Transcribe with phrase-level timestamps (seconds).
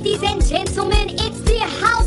[0.00, 1.99] Ladies and gentlemen, it's the House